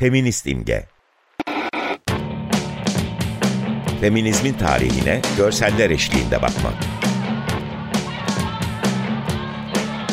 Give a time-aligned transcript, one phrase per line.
[0.00, 0.86] Feminist imge.
[4.00, 6.74] Feminizmin tarihine görseller eşliğinde bakmak.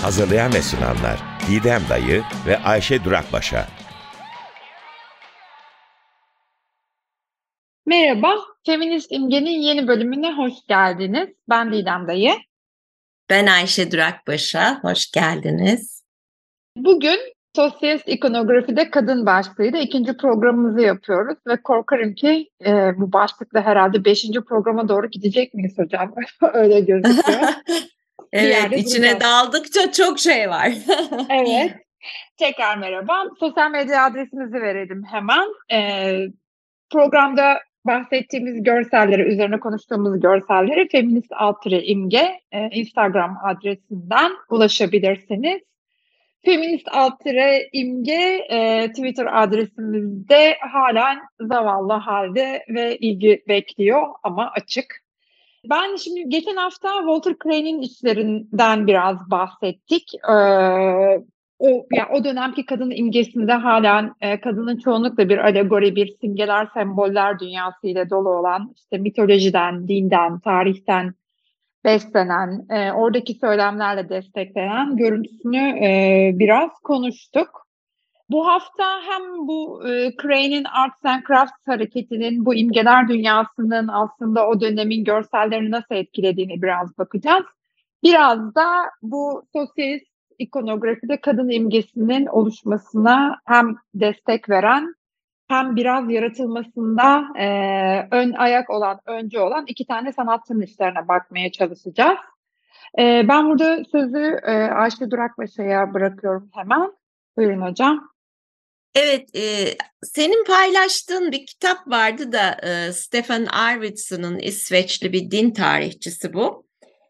[0.02, 1.20] Hazırlayan ve sunanlar
[1.50, 3.68] Didem Dayı ve Ayşe Durakbaşa.
[7.86, 11.29] Merhaba, Feminist İmge'nin yeni bölümüne hoş geldiniz.
[11.50, 12.33] Ben Didem Dayı.
[13.29, 16.04] Ben Ayşe Durakbaşa, hoş geldiniz.
[16.75, 24.06] Bugün Sosyalist ikonografide kadın başlığıyla ikinci programımızı yapıyoruz ve korkarım ki e, bu başlıkla herhalde
[24.06, 26.14] beşinci programa doğru gidecek miyiz hocam?
[26.54, 27.39] Öyle gözüküyor.
[28.32, 29.21] evet, içine duracağız.
[29.21, 30.71] daldıkça çok şey var.
[31.29, 31.71] evet.
[32.38, 33.23] Tekrar merhaba.
[33.39, 35.48] Sosyal medya adresimizi verelim hemen.
[35.72, 35.80] E,
[36.89, 41.31] programda bahsettiğimiz görselleri, üzerine konuştuğumuz görselleri feminist
[41.72, 45.62] imge e, Instagram adresinden ulaşabilirsiniz.
[46.48, 54.86] Feminist altire imge e, Twitter adresimizde halen zavallı halde ve ilgi bekliyor ama açık.
[55.70, 60.12] Ben şimdi geçen hafta Walter Crane'in işlerinden biraz bahsettik.
[60.30, 60.34] Ee,
[61.59, 67.40] o yani o dönemki kadın imgesinde halen e, kadının çoğunlukla bir alegori, bir simgeler, semboller
[67.40, 71.14] dünyası ile dolu olan işte mitolojiden, dinden, tarihten
[71.86, 77.67] beslenen, e, oradaki söylemlerle desteklenen görüntüsünü e, biraz konuştuk.
[78.30, 84.61] Bu hafta hem bu e, Crane'in Arts and Crafts hareketinin bu imgeler dünyasının aslında o
[84.61, 87.45] dönemin görsellerini nasıl etkilediğini biraz bakacağız.
[88.03, 88.67] Biraz da
[89.02, 90.08] bu sosyalist
[90.39, 94.95] ikonografide kadın imgesinin oluşmasına hem destek veren
[95.48, 97.48] hem biraz yaratılmasında e,
[98.12, 102.17] ön ayak olan, önce olan iki tane sanatçının işlerine bakmaya çalışacağız.
[103.00, 106.92] E, ben burada sözü e, Ayşe Durakbaşı'ya bırakıyorum hemen.
[107.38, 108.09] Buyurun hocam.
[108.96, 116.34] Evet, e, senin paylaştığın bir kitap vardı da e, Stefan Arvidsson'un İsveçli bir din tarihçisi
[116.34, 116.66] bu.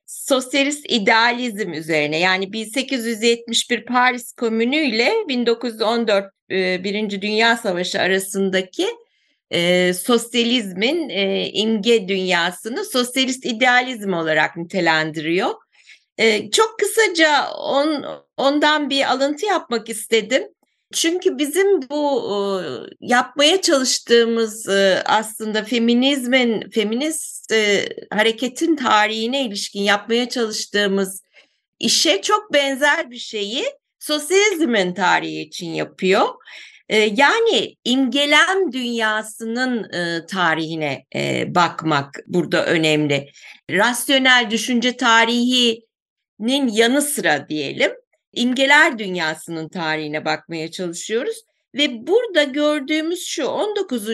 [0.07, 8.88] Sosyalist idealizm üzerine yani 1871 Paris Komünü ile 1914 e, Birinci Dünya Savaşı arasındaki
[9.51, 15.50] e, sosyalizmin e, imge dünyasını sosyalist idealizm olarak nitelendiriyor.
[16.18, 18.06] E, çok kısaca on,
[18.38, 20.44] ondan bir alıntı yapmak istedim.
[20.94, 22.62] Çünkü bizim bu
[23.00, 24.70] yapmaya çalıştığımız
[25.06, 27.53] aslında feminizmin, feminist
[28.14, 31.24] hareketin tarihine ilişkin yapmaya çalıştığımız
[31.80, 33.66] işe çok benzer bir şeyi
[34.00, 36.28] sosyalizmin tarihi için yapıyor.
[37.12, 39.92] Yani imgelem dünyasının
[40.28, 41.06] tarihine
[41.56, 43.30] bakmak burada önemli.
[43.72, 47.92] Rasyonel düşünce tarihinin yanı sıra diyelim
[48.34, 51.44] imgeler dünyasının tarihine bakmaya çalışıyoruz.
[51.76, 54.10] Ve burada gördüğümüz şu 19.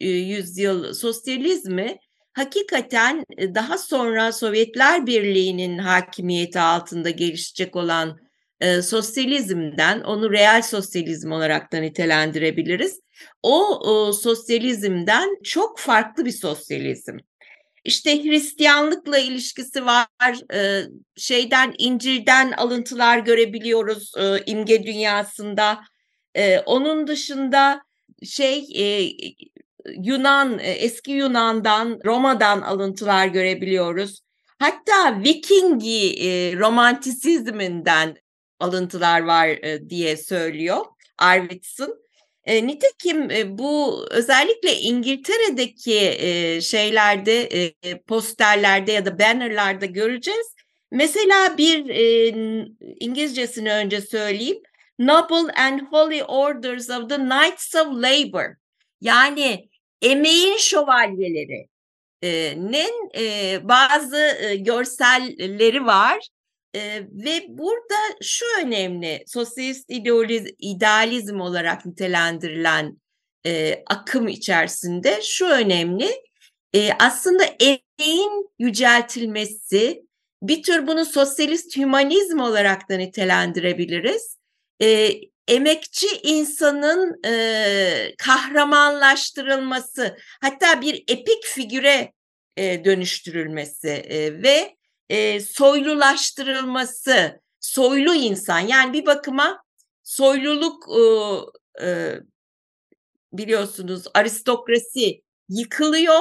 [0.00, 1.96] E, yüzyıl sosyalizmi
[2.32, 8.18] hakikaten e, daha sonra Sovyetler Birliği'nin hakimiyeti altında gelişecek olan
[8.60, 13.00] e, sosyalizmden, onu real sosyalizm olarak da nitelendirebiliriz.
[13.42, 17.16] O, o sosyalizmden çok farklı bir sosyalizm
[17.84, 20.06] işte Hristiyanlıkla ilişkisi var.
[20.54, 20.82] E,
[21.16, 25.80] şeyden İncil'den alıntılar görebiliyoruz e, imge dünyasında.
[26.34, 27.82] E, onun dışında
[28.24, 28.66] şey
[30.04, 34.20] Yunan eski Yunan'dan Roma'dan alıntılar görebiliyoruz.
[34.58, 38.16] Hatta Vikingi e, romantisizminden
[38.60, 39.58] alıntılar var
[39.88, 40.84] diye söylüyor
[41.18, 42.03] Arvidsson.
[42.46, 50.54] E, nitekim e, bu özellikle İngiltere'deki e, şeylerde, e, posterlerde ya da bannerlarda göreceğiz.
[50.90, 52.28] Mesela bir e,
[53.00, 54.62] İngilizcesini önce söyleyeyim.
[54.98, 58.56] Noble and Holy Orders of the Knights of Labor.
[59.00, 59.68] Yani
[60.02, 61.68] emeğin şövalyeleri.
[62.56, 66.28] nin e, bazı e, görselleri var
[66.74, 73.00] ee, ve burada şu önemli, sosyalist idealiz, idealizm olarak nitelendirilen
[73.46, 76.10] e, akım içerisinde şu önemli,
[76.74, 80.02] e, aslında emeğin yüceltilmesi,
[80.42, 84.38] bir tür bunu sosyalist hümanizm olarak da nitelendirebiliriz.
[84.82, 85.10] E,
[85.48, 92.12] emekçi insanın e, kahramanlaştırılması, hatta bir epik figüre
[92.56, 94.76] e, dönüştürülmesi e, ve
[95.14, 99.62] e, soylulaştırılması, soylu insan yani bir bakıma
[100.02, 101.00] soyluluk e,
[101.86, 102.20] e,
[103.32, 106.20] biliyorsunuz aristokrasi yıkılıyor.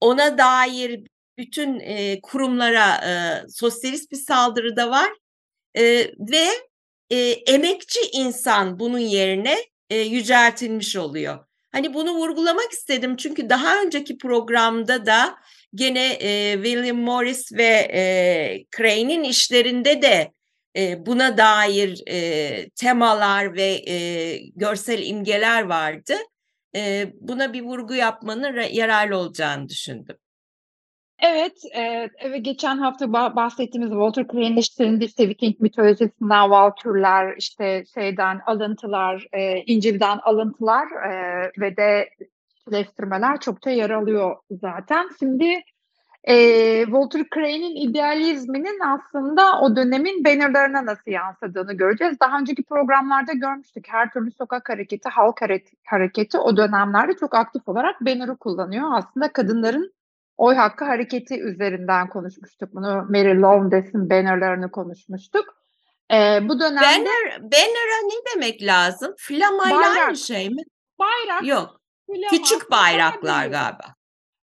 [0.00, 1.00] Ona dair
[1.38, 3.12] bütün e, kurumlara e,
[3.48, 5.10] sosyalist bir saldırı da var
[5.74, 5.82] e,
[6.18, 6.48] ve
[7.10, 9.58] e, emekçi insan bunun yerine
[9.90, 11.44] e, yüceltilmiş oluyor.
[11.72, 15.38] Hani bunu vurgulamak istedim çünkü daha önceki programda da
[15.74, 20.32] gene e, William Morris ve e, Crane'in işlerinde de
[20.76, 26.14] e, buna dair e, temalar ve e, görsel imgeler vardı.
[26.76, 30.16] E, buna bir vurgu yapmanın yararlı olacağını düşündüm.
[31.22, 39.26] Evet, e, geçen hafta bahsettiğimiz Walter Crane'in işlerinde işte Viking mitolojisinden valkürler, işte şeyden alıntılar,
[39.32, 42.08] e, İncil'den alıntılar e, ve de
[42.72, 45.08] leştirmeler çokça yer alıyor zaten.
[45.18, 45.62] Şimdi
[46.24, 46.36] e,
[46.84, 52.20] Walter Crane'in idealizminin aslında o dönemin bannerlarına nasıl yansıdığını göreceğiz.
[52.20, 53.84] Daha önceki programlarda görmüştük.
[53.88, 55.40] Her türlü sokak hareketi, halk
[55.84, 58.90] hareketi o dönemlerde çok aktif olarak banner'ı kullanıyor.
[58.92, 59.92] Aslında kadınların
[60.36, 63.06] oy hakkı hareketi üzerinden konuşmuştuk bunu.
[63.08, 65.44] Mary Lowndes bannerlarını konuşmuştuk.
[66.12, 66.80] Ee, bu dönemde...
[66.80, 69.14] Banner, banner'a ne demek lazım?
[69.18, 70.62] Flamayla aynı şey mi?
[70.98, 71.44] Bayrak.
[71.44, 71.81] Yok.
[72.14, 73.94] Flama, Küçük bayraklar galiba.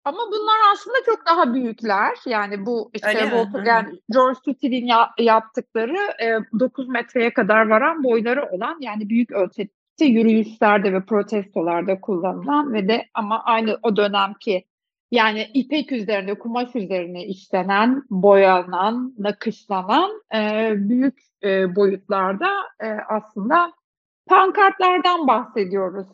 [0.04, 2.16] Ama bunlar aslında çok daha büyükler.
[2.26, 3.30] Yani bu işte
[3.64, 10.04] yani George Tuttil'in ya, yaptıkları e, 9 metreye kadar varan boyları olan yani büyük ölçekte
[10.04, 14.64] yürüyüşlerde ve protestolarda kullanılan ve de ama aynı o dönemki
[15.10, 23.72] yani ipek üzerinde, kumaş üzerine işlenen, boyanan, nakışlanan e, büyük e, boyutlarda e, aslında
[24.26, 26.06] pankartlardan bahsediyoruz.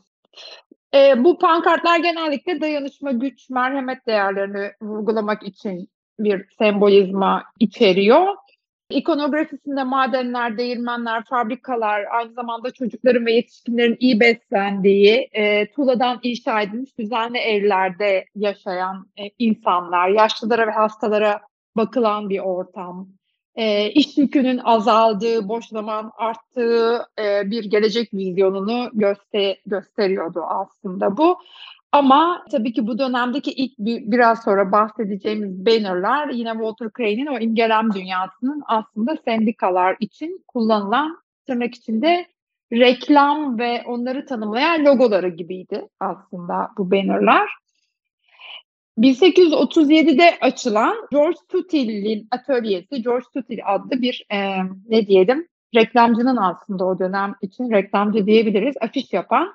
[0.95, 5.89] E, bu pankartlar genellikle dayanışma, güç, merhamet değerlerini vurgulamak için
[6.19, 8.37] bir sembolizma içeriyor.
[8.91, 16.99] İkonografisinde madenler, değirmenler, fabrikalar, aynı zamanda çocukların ve yetişkinlerin iyi beslendiği, e, tuğladan inşa edilmiş
[16.99, 21.41] düzenli evlerde yaşayan e, insanlar, yaşlılara ve hastalara
[21.77, 23.09] bakılan bir ortam,
[23.61, 31.39] e, iş yükünün azaldığı, boş zaman arttığı e, bir gelecek vizyonunu göster gösteriyordu aslında bu.
[31.93, 37.39] Ama tabii ki bu dönemdeki ilk bir, biraz sonra bahsedeceğimiz bannerlar yine Walter Crane'in o
[37.39, 42.27] imgelem dünyasının aslında sendikalar için kullanılan tırnak içinde
[42.73, 47.60] reklam ve onları tanımlayan logoları gibiydi aslında bu bannerlar.
[49.00, 54.38] 1837'de açılan George Tutil'in atölyesi, George Tutil adlı bir e,
[54.88, 59.55] ne diyelim reklamcının aslında o dönem için reklamcı diyebiliriz afiş yapan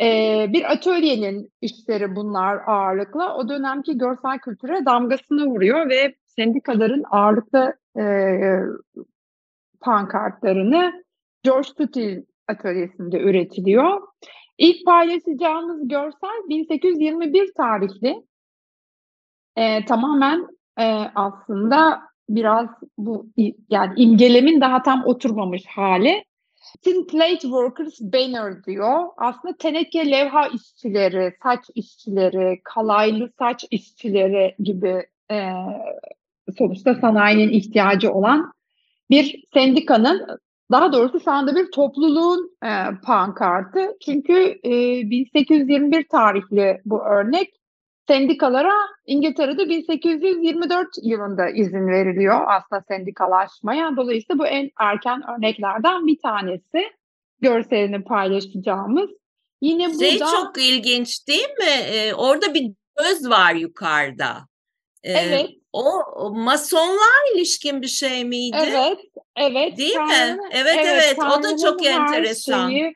[0.00, 7.74] e, bir atölyenin işleri bunlar ağırlıkla o dönemki görsel kültüre damgasını vuruyor ve sendikaların ağırlıklı
[7.98, 8.04] e,
[9.80, 11.04] pankartlarını
[11.42, 14.02] George Tutil atölyesinde üretiliyor.
[14.58, 18.28] İlk paylaşacağımız görsel 1821 tarihli
[19.58, 20.46] e, tamamen
[20.80, 20.84] e,
[21.14, 22.68] aslında biraz
[22.98, 23.26] bu
[23.70, 26.24] yani imgelemin daha tam oturmamış hali.
[26.82, 29.04] Tin Plate Workers Banner diyor.
[29.16, 35.52] Aslında teneke levha işçileri, saç işçileri, kalaylı saç işçileri gibi e,
[36.58, 38.52] sonuçta sanayinin ihtiyacı olan
[39.10, 40.26] bir sendikanın
[40.70, 42.70] daha doğrusu şu anda bir topluluğun e,
[43.04, 43.96] pankartı.
[44.04, 44.70] Çünkü e,
[45.10, 47.57] 1821 tarihli bu örnek
[48.08, 48.74] sendikalara
[49.06, 53.96] İngiltere'de 1824 yılında izin veriliyor aslında sendikalaşmaya.
[53.96, 56.90] Dolayısıyla bu en erken örneklerden bir tanesi
[57.40, 59.10] görselini paylaşacağımız.
[59.60, 61.92] Yine bu şey çok ilginç değil mi?
[61.92, 64.36] Ee, orada bir göz var yukarıda.
[65.02, 65.50] Ee, evet.
[65.72, 65.84] O,
[66.16, 68.56] o masonlar ilişkin bir şey miydi?
[68.60, 68.98] Evet,
[69.36, 69.78] evet.
[69.78, 70.48] Değil Tanrı, mi?
[70.50, 71.04] Evet, evet.
[71.04, 71.18] evet.
[71.18, 72.70] O da çok enteresan.
[72.70, 72.94] Şeyi,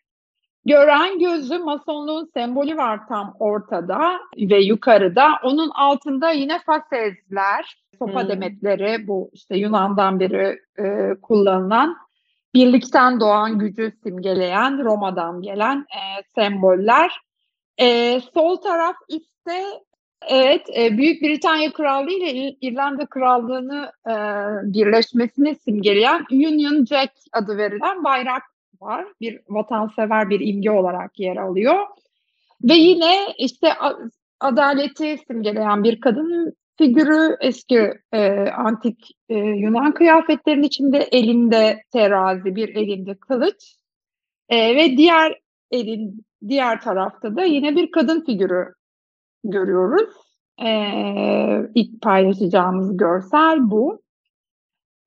[0.66, 5.28] Gören gözü masonluğun sembolü var tam ortada ve yukarıda.
[5.42, 8.28] Onun altında yine fasezler, sopa hmm.
[8.28, 11.96] demetleri bu işte Yunan'dan beri e, kullanılan
[12.54, 17.20] birlikten doğan gücü simgeleyen Roma'dan gelen e, semboller.
[17.78, 19.64] E, sol taraf ise
[20.28, 24.14] evet e, Büyük Britanya Krallığı ile İrlanda Krallığı'nı e,
[24.74, 28.42] birleşmesini simgeleyen Union Jack adı verilen bayrak
[28.82, 29.06] var.
[29.20, 31.86] Bir vatansever bir imge olarak yer alıyor.
[32.62, 33.68] Ve yine işte
[34.40, 42.68] adaleti simgeleyen bir kadın figürü eski e, antik e, Yunan kıyafetlerinin içinde elinde terazi, bir
[42.76, 43.76] elinde kılıç
[44.48, 48.74] e, ve diğer elin diğer tarafta da yine bir kadın figürü
[49.44, 50.10] görüyoruz.
[50.64, 50.70] E,
[51.74, 54.02] ilk paylaşacağımız görsel bu.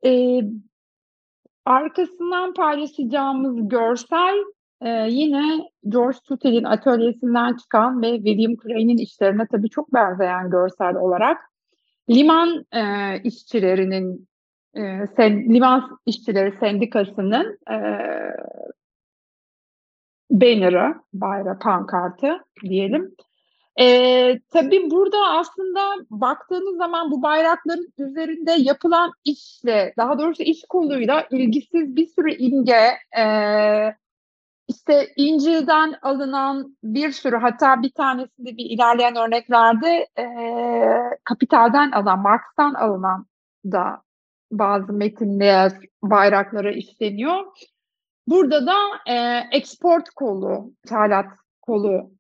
[0.06, 0.42] E,
[1.66, 4.36] Arkasından paylaşacağımız görsel
[4.82, 11.38] e, yine George Tuttel'in atölyesinden çıkan ve William Crane'in işlerine tabii çok benzeyen görsel olarak
[12.10, 12.82] liman e,
[13.24, 14.28] işçilerinin
[14.76, 17.78] e, sen, liman işçileri sendikasının e,
[20.32, 23.16] banner'ı, bayrağı, pankartı diyelim.
[23.80, 25.80] E, tabii burada aslında
[26.10, 32.98] baktığınız zaman bu bayrakların üzerinde yapılan işle, daha doğrusu iş koluyla ilgisiz bir sürü imge,
[33.18, 33.26] e,
[34.68, 40.26] işte İncil'den alınan bir sürü, hatta bir tanesinde bir ilerleyen örneklerde e,
[41.24, 43.26] Kapital'den alınan, Marx'tan alınan
[43.66, 44.02] da
[44.52, 45.72] bazı metinler,
[46.04, 47.46] bayraklara işleniyor.
[48.28, 48.76] Burada da
[49.08, 51.26] e, export kolu, ithalat
[51.62, 52.15] kolu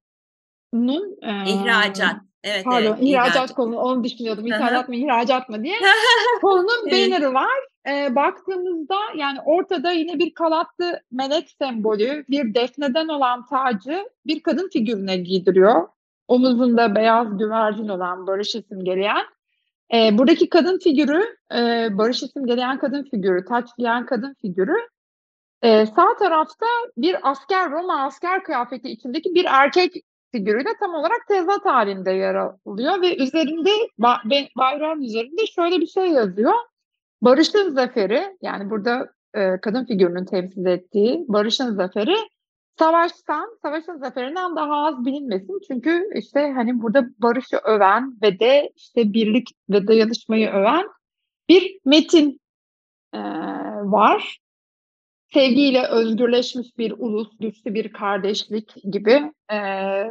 [0.75, 2.15] nun e, ihracat.
[2.44, 4.48] Evet, pardon, evet, ihracat, ihracat konu onu düşünüyordum.
[4.48, 5.75] İthalat mı ihracat mı diye.
[6.41, 7.60] Konunun banner'ı var.
[7.89, 14.70] E, baktığımızda yani ortada yine bir kalatlı melek sembolü, bir defneden olan tacı bir kadın
[14.70, 15.88] figürüne giydiriyor.
[16.27, 19.24] Omuzunda beyaz güvercin olan barış simgeleyen.
[19.94, 24.75] E, buradaki kadın figürü, e, barış simgeleyen kadın figürü, taç giyen kadın figürü
[25.65, 26.65] ee, sağ tarafta
[26.98, 29.94] bir asker, Roma asker kıyafeti içindeki bir erkek
[30.36, 33.70] figürüyle tam olarak tezat halinde yer alıyor ve üzerinde
[34.58, 36.54] bayrağın üzerinde şöyle bir şey yazıyor.
[37.22, 42.15] Barış'ın zaferi yani burada e, kadın figürünün temsil ettiği Barış'ın zaferi
[42.80, 45.60] savaştan, savaşın zaferinden daha az bilinmesin.
[45.68, 50.86] Çünkü işte hani burada barışı öven ve de işte birlik ve dayanışmayı öven
[51.50, 52.39] bir metin
[53.13, 53.20] e,
[53.84, 54.39] var
[55.36, 59.60] sevgiyle özgürleşmiş bir ulus, güçlü bir kardeşlik gibi e,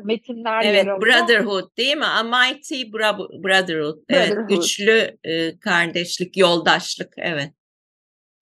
[0.04, 1.02] metinler evet, yer alıyor.
[1.02, 2.04] Brotherhood değil mi?
[2.04, 3.44] A Mighty Brotherhood.
[3.44, 3.98] Brotherhood.
[4.08, 7.14] Evet, güçlü e, kardeşlik, yoldaşlık.
[7.16, 7.50] Evet.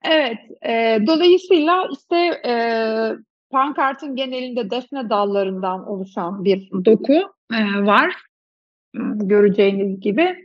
[0.04, 2.54] Evet, e, dolayısıyla işte e,
[3.50, 7.22] pankartın genelinde defne dallarından oluşan bir doku
[7.52, 8.14] e, var.
[9.14, 10.36] Göreceğiniz gibi.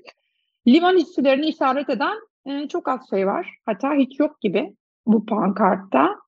[0.68, 3.56] Liman işçilerini işaret eden e, çok az şey var.
[3.66, 4.74] Hatta hiç yok gibi
[5.06, 6.27] bu pankartta.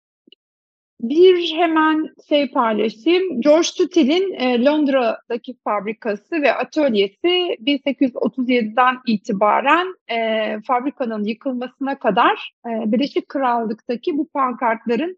[1.02, 3.42] Bir hemen şey paylaşayım.
[3.42, 13.30] George Tutel'in e, Londra'daki fabrikası ve atölyesi 1837'den itibaren e, fabrikanın yıkılmasına kadar e, Birleşik
[13.30, 15.18] Krallık'taki bu pankartların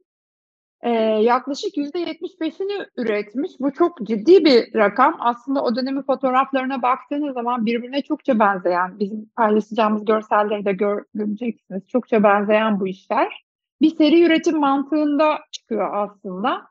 [1.22, 3.52] yaklaşık %75'ini üretmiş.
[3.60, 5.16] Bu çok ciddi bir rakam.
[5.20, 11.88] Aslında o dönemin fotoğraflarına baktığınız zaman birbirine çokça benzeyen, bizim paylaşacağımız görselleri de gör, göreceksiniz.
[11.88, 13.44] Çokça benzeyen bu işler
[13.82, 16.62] bir seri üretim mantığında çıkıyor aslında.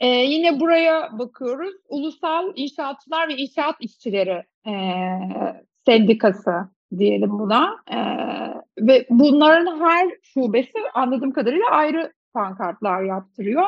[0.00, 1.74] Ee, yine buraya bakıyoruz.
[1.88, 4.72] Ulusal İnşaatçılar ve İnşaat İşçileri e,
[5.86, 6.52] Sendikası
[6.98, 7.76] diyelim buna.
[7.90, 7.98] E,
[8.78, 13.66] ve bunların her şubesi anladığım kadarıyla ayrı pankartlar yaptırıyor.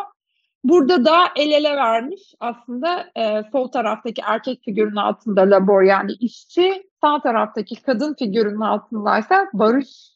[0.65, 6.83] Burada da el ele vermiş aslında e, sol taraftaki erkek figürün altında labor yani işçi,
[7.01, 10.16] sağ taraftaki kadın figürün altındaysa barış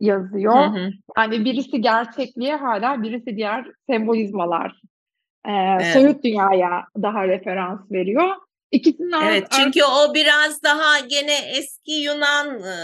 [0.00, 0.54] yazıyor.
[0.54, 0.90] Hı hı.
[1.18, 4.80] Yani birisi gerçekliğe hala birisi diğer sembolizmalar.
[5.44, 5.86] E, evet.
[5.92, 8.36] Soyut dünyaya daha referans veriyor.
[8.72, 12.74] İkisinin evet çünkü o biraz daha gene eski Yunan e,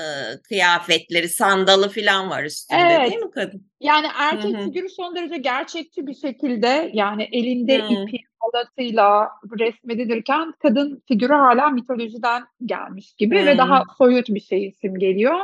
[0.48, 3.10] kıyafetleri, sandalı falan var üstünde evet.
[3.10, 3.66] değil mi kadın?
[3.80, 4.64] Yani erkek Hı-hı.
[4.64, 7.92] figürü son derece gerçekçi bir şekilde yani elinde Hı-hı.
[7.92, 13.46] ipi halatıyla resmedilirken kadın figürü hala mitolojiden gelmiş gibi Hı-hı.
[13.46, 15.40] ve daha soyut bir şey isim geliyor.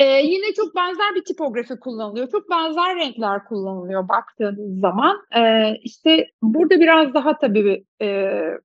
[0.00, 2.28] Ee, yine çok benzer bir tipografi kullanılıyor.
[2.30, 5.16] Çok benzer renkler kullanılıyor baktığınız zaman.
[5.36, 8.06] Ee, işte burada biraz daha tabii e,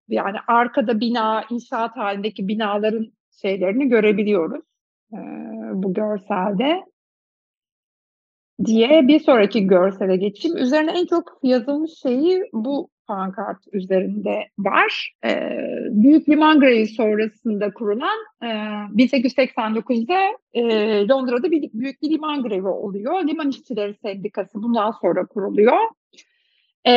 [0.08, 4.65] yani arkada bina, inşaat halindeki binaların şeylerini görebiliyoruz
[5.13, 5.18] e,
[5.74, 6.84] bu görselde.
[8.65, 10.58] Diye bir sonraki görsele geçeyim.
[10.58, 15.13] Üzerine en çok yazılmış şeyi bu pankart üzerinde var.
[15.25, 15.50] E,
[15.89, 20.19] Büyük Liman Grevi sonrasında kurulan e, 1889'da
[20.53, 20.63] e,
[21.07, 23.27] Londra'da bir büyük bir liman grevi oluyor.
[23.27, 25.77] Liman İşçileri Sendikası bundan sonra kuruluyor.
[26.85, 26.93] E,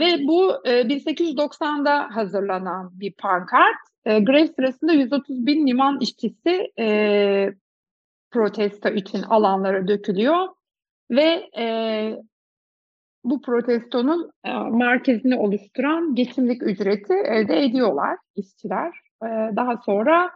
[0.00, 3.76] ve bu e, 1890'da hazırlanan bir pankart.
[4.04, 7.54] E, grev sırasında 130 bin liman işçisi e,
[8.30, 10.48] protesto için alanlara dökülüyor.
[11.10, 11.64] Ve e,
[13.24, 19.00] bu protestonun e, merkezini oluşturan geçimlik ücreti elde ediyorlar işçiler.
[19.24, 20.30] E, daha sonra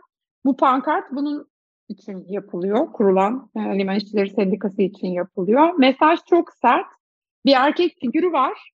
[0.45, 1.47] bu pankart bunun
[1.89, 5.75] için yapılıyor, kurulan e, Liman İşçileri Sendikası için yapılıyor.
[5.79, 6.87] Mesaj çok sert.
[7.47, 8.71] Bir erkek figürü var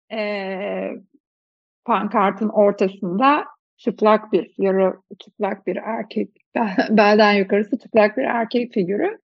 [1.88, 3.46] pankartın ortasında
[3.78, 6.30] çıplak bir, yarı çıplak bir erkek,
[6.90, 9.18] belden yukarısı çıplak bir erkek figürü.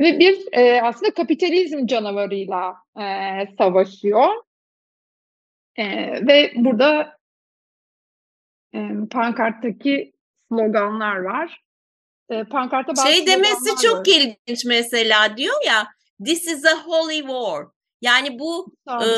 [0.00, 3.04] Ve bir e, aslında kapitalizm canavarıyla e,
[3.58, 4.28] savaşıyor.
[5.76, 5.86] E,
[6.26, 7.18] ve burada
[8.74, 10.12] e, pankarttaki
[10.48, 11.64] sloganlar var.
[12.30, 14.04] E, pankartta bazı şey demesi çok var.
[14.06, 15.88] ilginç mesela diyor ya
[16.24, 17.66] This is a holy war.
[18.00, 19.08] Yani bu e,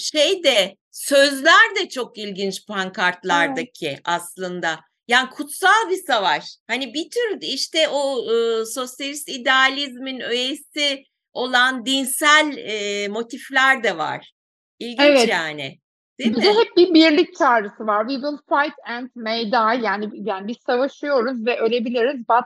[0.00, 4.00] şey de sözler de çok ilginç pankartlardaki evet.
[4.04, 4.80] aslında.
[5.08, 6.44] Yani kutsal bir savaş.
[6.66, 14.32] Hani bir tür işte o e, sosyalist idealizmin öğesi olan dinsel e, motifler de var.
[14.78, 15.28] İlginç evet.
[15.28, 15.78] yani.
[16.18, 16.44] Değil bir mi?
[16.44, 18.08] hep bir birlik çağrısı var.
[18.08, 19.86] We will fight and may die.
[19.86, 22.28] Yani yani biz savaşıyoruz ve ölebiliriz.
[22.28, 22.44] But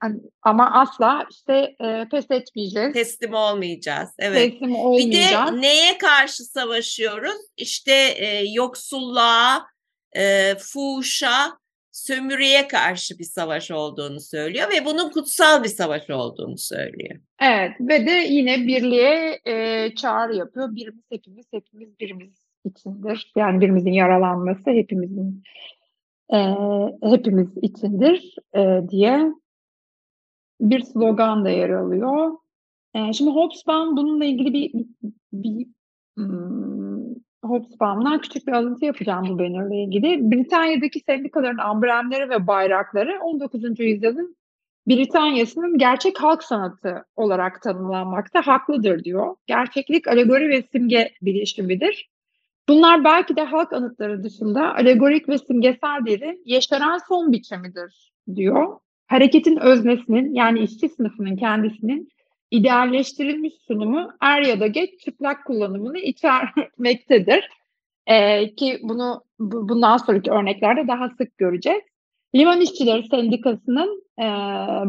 [0.00, 2.92] hani, ama asla işte e, pes etmeyeceğiz.
[2.92, 4.10] Teslim olmayacağız.
[4.18, 4.52] Evet.
[4.52, 5.52] Teslim olmayacağız.
[5.52, 7.40] Bir de neye karşı savaşıyoruz?
[7.56, 9.66] İşte e, yoksulluğa,
[10.16, 11.59] e, fuhuşa,
[11.92, 17.20] sömürüye karşı bir savaş olduğunu söylüyor ve bunun kutsal bir savaş olduğunu söylüyor.
[17.42, 20.74] Evet ve de yine birliğe e, çağrı yapıyor.
[20.74, 23.32] Birimiz hepimiz, hepimiz birimiz içindir.
[23.36, 25.42] Yani birimizin yaralanması hepimizin
[26.32, 26.36] e,
[27.02, 29.32] hepimiz içindir e, diye
[30.60, 32.36] bir slogan da yer alıyor.
[32.94, 34.72] E, şimdi Hobsbawm bununla ilgili bir,
[35.32, 35.66] bir
[36.16, 40.30] hmm, Hobsbawm'dan küçük bir alıntı yapacağım bu bannerle ilgili.
[40.30, 43.80] Britanya'daki sendikaların amblemleri ve bayrakları 19.
[43.80, 44.36] yüzyılın
[44.88, 49.36] Britanya'sının gerçek halk sanatı olarak tanımlanmakta haklıdır diyor.
[49.46, 52.10] Gerçeklik, alegori ve simge bilişimidir.
[52.68, 58.80] Bunlar belki de halk anıtları dışında alegorik ve simgesel değerin yeşeren son biçimidir diyor
[59.10, 62.08] hareketin öznesinin yani işçi sınıfının kendisinin
[62.50, 67.48] idealleştirilmiş sunumu er ya da geç çıplak kullanımını içermektedir.
[68.06, 71.82] Ee, ki bunu bu, bundan sonraki örneklerde daha sık göreceğiz.
[72.34, 74.24] Liman İşçileri Sendikası'nın e,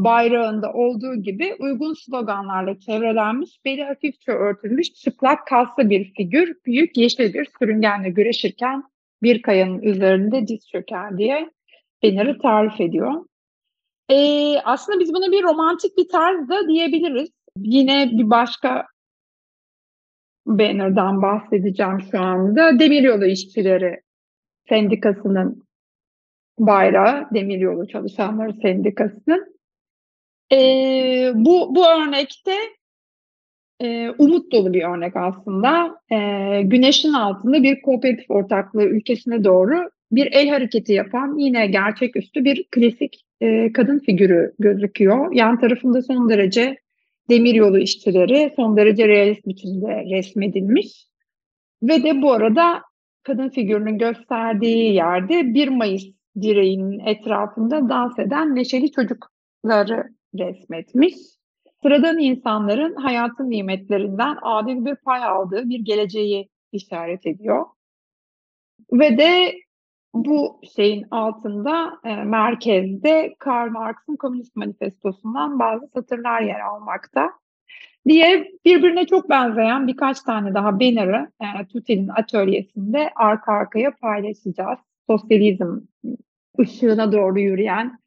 [0.04, 7.34] bayrağında olduğu gibi uygun sloganlarla çevrelenmiş, beli hafifçe örtülmüş, çıplak kalsa bir figür, büyük yeşil
[7.34, 8.84] bir sürüngenle güreşirken
[9.24, 11.50] bir kayanın üzerinde diz çöker diye
[12.02, 13.26] Fener'i tarif ediyor.
[14.10, 14.16] E,
[14.60, 17.30] aslında biz buna bir romantik bir tarz da diyebiliriz.
[17.58, 18.86] Yine bir başka
[20.46, 22.80] banner'dan bahsedeceğim şu anda.
[22.80, 24.02] Demiryolu işçileri
[24.70, 25.64] sendikasının
[26.60, 29.56] bayrağı, demiryolu çalışanları sendikasının.
[30.52, 30.58] E,
[31.36, 32.56] bu, bu örnekte
[33.80, 36.02] e, umut dolu bir örnek aslında.
[36.12, 36.18] E,
[36.62, 43.26] güneşin altında bir kooperatif ortaklığı ülkesine doğru bir el hareketi yapan yine gerçeküstü bir klasik
[43.42, 45.34] e, kadın figürü gözüküyor.
[45.34, 46.78] Yan tarafında son derece
[47.30, 51.08] demiryolu işçileri son derece realist biçimde resmedilmiş.
[51.84, 52.82] Ve de bu arada
[53.24, 56.04] kadın figürünün gösterdiği yerde 1 Mayıs
[56.42, 61.16] direğinin etrafında dans eden neşeli çocukları resmetmiş.
[61.84, 67.66] Sıradan insanların hayatın nimetlerinden adil bir pay aldığı bir geleceği işaret ediyor.
[68.92, 69.56] Ve de
[70.14, 77.32] bu şeyin altında e, merkezde Karl Marx'ın Komünist Manifestosu'ndan bazı satırlar yer almakta.
[78.08, 84.80] Diye birbirine çok benzeyen birkaç tane daha banner'ı e, Tutel'in atölyesinde arka arkaya paylaşacağız.
[85.08, 85.80] Sosyalizm
[86.60, 88.00] ışığına doğru yürüyen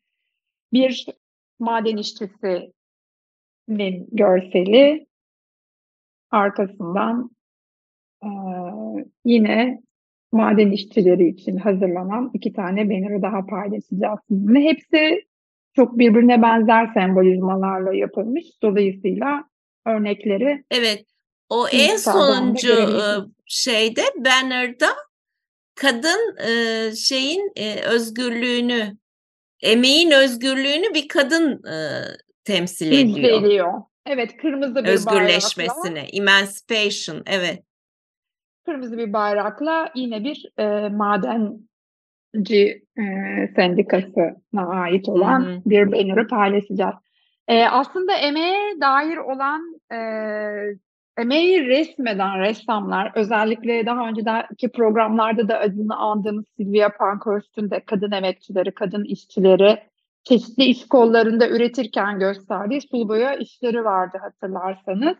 [0.72, 1.06] bir
[1.58, 2.74] maden işçisinin
[4.12, 5.06] görseli
[6.30, 7.30] arkasından
[8.22, 8.28] e,
[9.24, 9.82] yine
[10.34, 14.60] maden işçileri için hazırlanan iki tane banner'ı daha paylaşacağız sizinle.
[14.60, 15.24] Hepsi
[15.76, 18.44] çok birbirine benzer sembolizmalarla yapılmış.
[18.62, 19.44] Dolayısıyla
[19.86, 21.04] örnekleri Evet.
[21.48, 24.86] O en sonuncu ıı, şeyde banner'da
[25.74, 28.96] kadın ıı, şeyin ıı, özgürlüğünü
[29.62, 31.62] emeğin özgürlüğünü bir kadın
[32.44, 33.42] temsil ediyor.
[33.42, 33.72] Ediyor.
[34.06, 36.16] Evet, kırmızı bir özgürleşmesine, bayrakla.
[36.16, 37.62] emancipation, evet
[38.64, 41.62] kırmızı bir bayrakla yine bir e, madenci
[42.98, 43.02] e,
[43.56, 45.60] sendikasına ait olan hı hı.
[45.66, 46.94] bir banner'ı paylaşacağız.
[47.48, 49.98] E, aslında emeğe dair olan e,
[51.18, 58.74] emeği resmeden ressamlar özellikle daha önceki programlarda da adını andığımız Sylvia Pankhurst'un de kadın emekçileri,
[58.74, 59.82] kadın işçileri
[60.24, 65.16] çeşitli iş kollarında üretirken gösterdiği sulu boya işleri vardı hatırlarsanız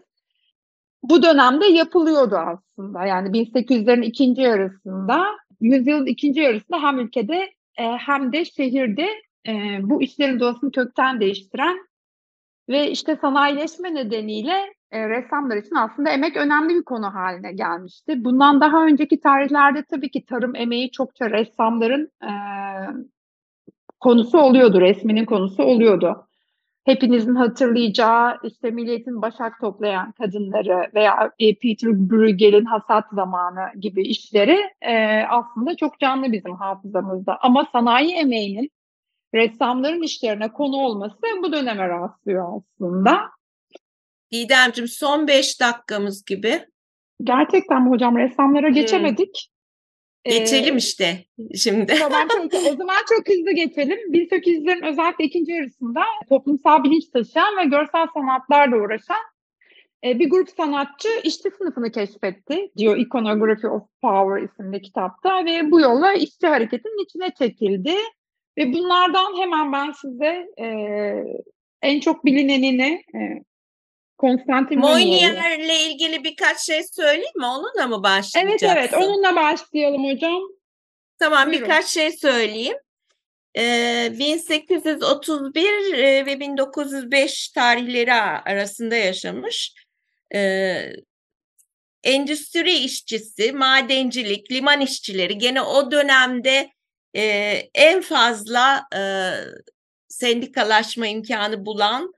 [1.11, 3.05] bu dönemde yapılıyordu aslında.
[3.05, 5.25] Yani 1800'lerin ikinci yarısında,
[5.61, 9.09] yüzyılın ikinci yarısında hem ülkede e, hem de şehirde
[9.49, 11.77] e, bu işlerin doğasını kökten değiştiren
[12.69, 18.25] ve işte sanayileşme nedeniyle e, ressamlar için aslında emek önemli bir konu haline gelmişti.
[18.25, 22.33] Bundan daha önceki tarihlerde tabii ki tarım emeği çokça ressamların e,
[24.01, 26.27] konusu oluyordu, resminin konusu oluyordu
[26.85, 34.59] hepinizin hatırlayacağı işte milletin başak toplayan kadınları veya e, Peter Bruegel'in hasat zamanı gibi işleri
[34.81, 37.39] e, aslında çok canlı bizim hafızamızda.
[37.41, 38.71] Ama sanayi emeğinin
[39.35, 43.21] ressamların işlerine konu olması bu döneme rastlıyor aslında.
[44.31, 46.61] İdemciğim son beş dakikamız gibi.
[47.23, 49.54] Gerçekten mi hocam ressamlara geçemedik.
[50.25, 51.25] Geçelim ee, işte
[51.57, 51.95] şimdi.
[51.99, 53.99] Tamam peki o zaman çok hızlı geçelim.
[54.13, 59.17] 1800'lerin özellikle ikinci yarısında toplumsal bilinç taşıyan ve görsel sanatlarla uğraşan
[60.05, 66.13] bir grup sanatçı işçi sınıfını keşfetti diyor Iconography of Power isimli kitapta ve bu yolla
[66.13, 67.95] işçi hareketinin içine çekildi.
[68.59, 70.67] Ve bunlardan hemen ben size e,
[71.83, 73.43] en çok bilinenini e,
[74.19, 77.47] Konstantin Moynier'le ilgili birkaç şey söyleyeyim mi?
[77.47, 78.67] Onunla mı başlayacaksın?
[78.67, 80.43] Evet evet onunla başlayalım hocam.
[81.19, 81.63] Tamam Buyurun.
[81.63, 82.77] birkaç şey söyleyeyim.
[83.57, 89.75] Ee, 1831 e, ve 1905 tarihleri arasında yaşamış.
[90.35, 90.93] Ee,
[92.05, 96.71] endüstri işçisi, madencilik, liman işçileri gene o dönemde
[97.17, 97.23] e,
[97.75, 99.01] en fazla e,
[100.09, 102.15] sendikalaşma imkanı bulan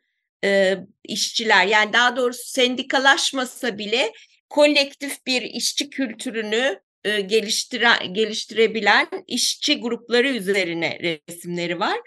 [0.46, 4.12] e, işçiler yani daha doğrusu sendikalaşmasa bile
[4.48, 11.98] kolektif bir işçi kültürünü e, geliştire, geliştirebilen işçi grupları üzerine resimleri var.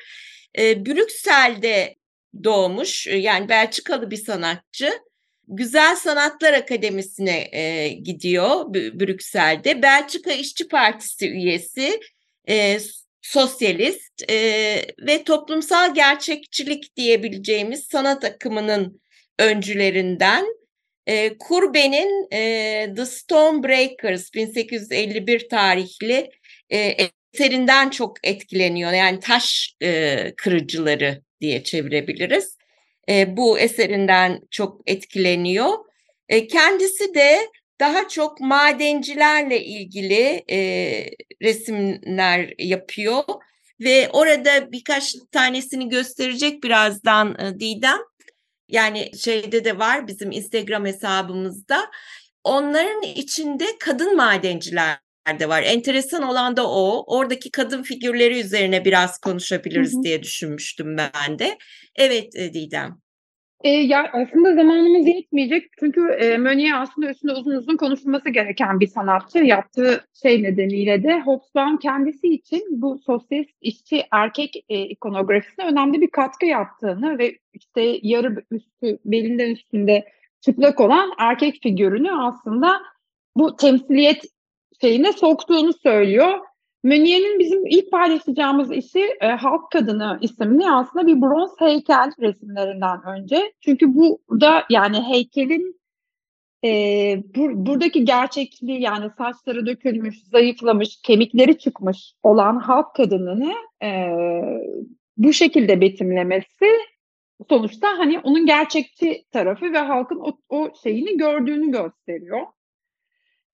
[0.57, 1.95] E, Brüksel'de
[2.43, 4.91] doğmuş yani Belçikalı bir sanatçı.
[5.47, 9.81] Güzel Sanatlar Akademisi'ne e, gidiyor Brüksel'de.
[9.81, 11.99] Belçika İşçi Partisi üyesi,
[12.49, 12.79] e,
[13.21, 14.35] sosyalist e,
[15.07, 19.01] ve toplumsal gerçekçilik diyebileceğimiz sanat akımının
[19.39, 20.45] öncülerinden.
[21.07, 26.29] E, Kurbe'nin e, The Stonebreakers 1851 tarihli
[26.69, 28.91] e, eserinden çok etkileniyor.
[28.91, 32.57] Yani taş e, kırıcıları diye çevirebiliriz.
[33.09, 35.73] E, bu eserinden çok etkileniyor.
[36.29, 37.39] E, kendisi de
[37.79, 40.59] daha çok madencilerle ilgili e,
[41.41, 43.23] resimler yapıyor
[43.79, 47.99] ve orada birkaç tanesini gösterecek birazdan e, Didem.
[48.67, 51.91] Yani şeyde de var bizim Instagram hesabımızda.
[52.43, 54.99] Onların içinde kadın madenciler
[55.39, 55.63] de var.
[55.63, 57.03] Enteresan olan da o.
[57.07, 60.03] Oradaki kadın figürleri üzerine biraz konuşabiliriz hı hı.
[60.03, 61.57] diye düşünmüştüm ben de.
[61.95, 63.01] Evet e, Didem.
[63.63, 68.87] E, ya aslında zamanımız yetmeyecek çünkü e, Meunier aslında üstünde uzun uzun konuşulması gereken bir
[68.87, 69.37] sanatçı.
[69.37, 76.11] Yaptığı şey nedeniyle de Hobsbawm kendisi için bu sosyalist işçi erkek e, ikonografisine önemli bir
[76.11, 80.05] katkı yaptığını ve işte yarı üstü belinden üstünde
[80.41, 82.81] çıplak olan erkek figürünü aslında
[83.35, 84.23] bu temsiliyet
[84.81, 86.39] şeyine soktuğunu söylüyor.
[86.83, 93.53] Meunier'in bizim ilk paylaşacağımız işi e, Halk Kadını isimli aslında bir bronz heykel resimlerinden önce.
[93.61, 95.79] Çünkü burada yani heykelin
[96.65, 96.69] e,
[97.35, 104.09] bur, buradaki gerçekliği yani saçları dökülmüş, zayıflamış, kemikleri çıkmış olan halk kadınını e,
[105.17, 106.65] bu şekilde betimlemesi
[107.49, 112.41] sonuçta hani onun gerçekçi tarafı ve halkın o, o şeyini gördüğünü gösteriyor.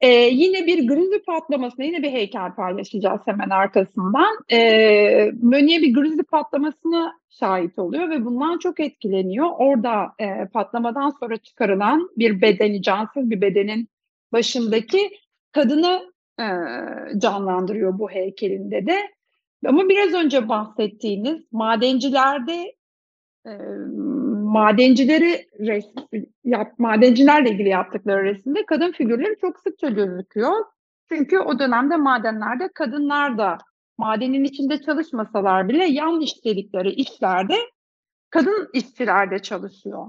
[0.02, 4.38] Ee, yine bir grizzly patlamasına yine bir heykel paylaşacağız hemen arkasından.
[4.52, 9.50] Ee, Möniye bir grizzly patlamasına şahit oluyor ve bundan çok etkileniyor.
[9.58, 13.90] Orada e, patlamadan sonra çıkarılan bir bedeni, cansız bir bedenin
[14.32, 15.10] başındaki
[15.52, 16.46] kadını e,
[17.18, 18.98] canlandırıyor bu heykelinde de.
[19.68, 22.74] Ama biraz önce bahsettiğiniz madencilerde
[23.46, 23.52] e,
[24.46, 30.66] madencileri resim, yap, madencilerle ilgili yaptıkları resimde kadın figürleri çok sıkça gözüküyor.
[31.10, 33.58] Çünkü o dönemde madenlerde kadınlar da
[33.98, 37.58] madenin içinde çalışmasalar bile yan işledikleri işlerde
[38.30, 40.08] kadın işçiler de çalışıyor.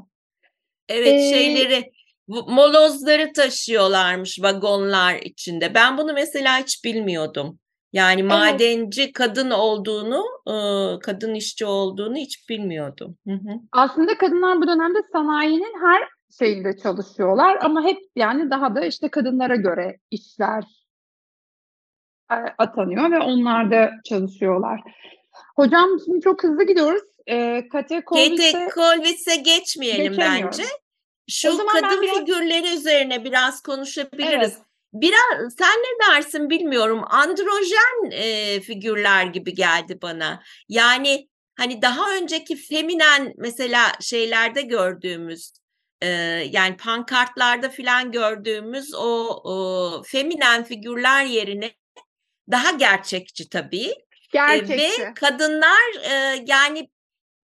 [0.89, 1.93] Evet ee, şeyleri
[2.31, 5.75] molozları taşıyorlarmış vagonlar içinde.
[5.75, 7.59] Ben bunu mesela hiç bilmiyordum.
[7.97, 8.31] Yani evet.
[8.31, 10.25] madenci kadın olduğunu,
[11.01, 13.17] kadın işçi olduğunu hiç bilmiyordum.
[13.27, 13.61] Hı hı.
[13.73, 19.57] Aslında kadınlar bu dönemde sanayinin her şeyinde çalışıyorlar ama hep yani daha da işte kadınlara
[19.57, 20.65] göre işler
[22.59, 24.81] atanıyor ve onlar da çalışıyorlar.
[25.57, 27.03] Hocam şimdi çok hızlı gidiyoruz.
[27.27, 28.05] E, Kate
[28.75, 30.63] Kolvitz'e geçmeyelim bence.
[31.29, 32.19] Şu kadın biraz...
[32.19, 34.33] figürleri üzerine biraz konuşabiliriz.
[34.33, 34.66] Evet.
[35.01, 37.05] Biraz sen ne dersin bilmiyorum.
[37.11, 40.43] Androjen e, figürler gibi geldi bana.
[40.69, 45.53] Yani hani daha önceki feminen mesela şeylerde gördüğümüz
[46.03, 46.09] e,
[46.51, 51.73] yani pankartlarda filan gördüğümüz o, o feminen figürler yerine
[52.51, 53.93] daha gerçekçi tabii.
[54.33, 55.03] Gerçekçi.
[55.03, 56.91] E, ve kadınlar e, yani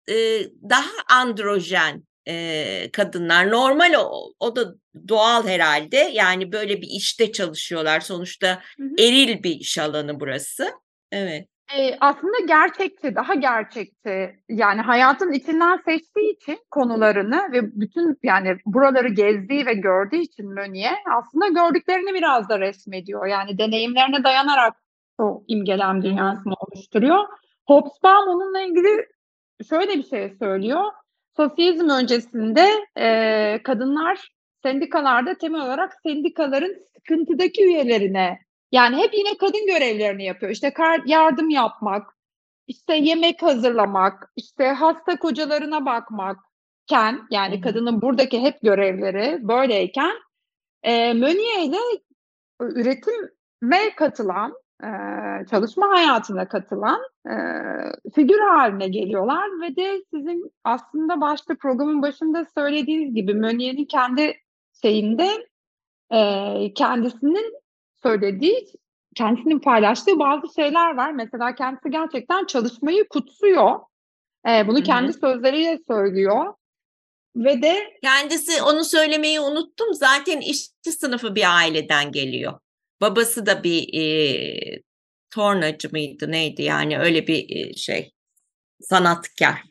[0.10, 3.52] e, daha androjen e, kadınlar.
[3.52, 4.74] Normal o, o da
[5.08, 5.98] doğal herhalde.
[5.98, 8.00] Yani böyle bir işte çalışıyorlar.
[8.00, 8.96] Sonuçta hı hı.
[9.00, 10.72] eril bir iş alanı burası.
[11.12, 11.48] Evet.
[11.76, 14.36] Eee, aslında gerçekçi, daha gerçekçi.
[14.50, 20.98] Yani hayatın içinden seçtiği için konularını ve bütün yani buraları gezdiği ve gördüğü için Meunier
[21.18, 23.26] aslında gördüklerini biraz da resmediyor.
[23.26, 24.74] Yani deneyimlerine dayanarak
[25.18, 27.24] o imgelem dünyasını oluşturuyor.
[27.68, 29.06] Hobsbawm onunla ilgili
[29.70, 30.84] şöyle bir şey söylüyor.
[31.38, 34.32] Sosyalizm öncesinde eee, kadınlar
[34.64, 38.40] sendikalarda temel olarak sendikaların sıkıntıdaki üyelerine
[38.72, 40.52] yani hep yine kadın görevlerini yapıyor.
[40.52, 42.14] İşte kar, yardım yapmak,
[42.68, 50.12] işte yemek hazırlamak, işte hasta kocalarına bakmakken yani kadının buradaki hep görevleri böyleyken
[50.84, 51.78] e, Meunier ile
[52.62, 54.90] üretime katılan, e,
[55.50, 57.36] çalışma hayatına katılan e,
[58.16, 64.38] figür haline geliyorlar ve de sizin aslında başta programın başında söylediğiniz gibi Meunier'in kendi
[64.82, 65.48] şeyinde
[66.14, 67.54] e, kendisinin
[68.04, 68.68] söylediği,
[69.16, 71.12] kendisinin paylaştığı bazı şeyler var.
[71.12, 73.80] Mesela kendisi gerçekten çalışmayı kutsuyor.
[74.50, 75.20] E, bunu kendi Hı-hı.
[75.20, 76.54] sözleriyle söylüyor.
[77.36, 79.94] Ve de kendisi onu söylemeyi unuttum.
[79.94, 82.60] Zaten işçi sınıfı bir aileden geliyor.
[83.02, 84.82] Babası da bir e,
[85.32, 88.12] tornacı mıydı neydi yani öyle bir e, şey
[88.80, 89.62] sanatkar.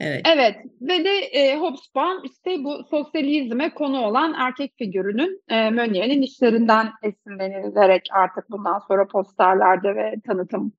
[0.00, 0.20] Evet.
[0.24, 6.88] Evet ve de e, Hobsbawm işte bu sosyalizme konu olan erkek figürünün e, Meunier'in işlerinden
[7.02, 10.72] esinlenilerek artık bundan sonra posterlerde ve tanıtım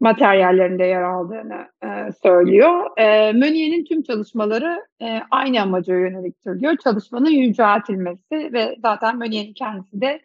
[0.00, 2.98] materyallerinde yer aldığını e, söylüyor.
[2.98, 6.76] E, Meunier'in tüm çalışmaları e, aynı amaca yöneliktir diyor.
[6.84, 10.20] Çalışmanın yüceltilmesi ve zaten Meunier'in kendisi de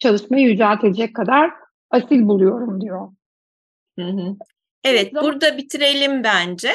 [0.00, 1.50] çalışmayı yüceltilecek kadar
[1.90, 3.08] asil buluyorum diyor.
[3.98, 4.36] Hı hı.
[4.84, 6.72] Evet, burada bitirelim bence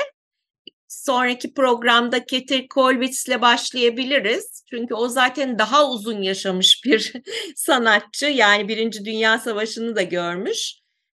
[0.88, 4.64] sonraki programda Ketir Kolbitz'le başlayabiliriz.
[4.70, 7.14] Çünkü o zaten daha uzun yaşamış bir
[7.56, 8.26] sanatçı.
[8.26, 10.74] Yani Birinci Dünya Savaşı'nı da görmüş.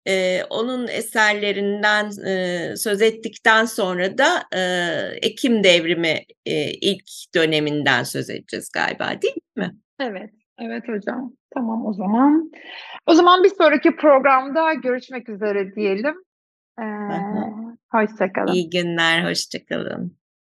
[0.07, 4.61] Ee, onun eserlerinden e, söz ettikten sonra da e,
[5.21, 9.75] Ekim Devrimi e, ilk döneminden söz edeceğiz galiba değil mi?
[9.99, 10.29] Evet,
[10.61, 11.33] evet hocam.
[11.53, 12.51] Tamam o zaman.
[13.05, 16.15] O zaman bir sonraki programda görüşmek üzere diyelim.
[16.79, 16.83] Ee,
[17.91, 18.53] hoşçakalın.
[18.53, 20.18] İyi günler, hoşçakalın.